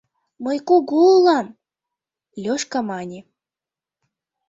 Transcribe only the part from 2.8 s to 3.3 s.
мане.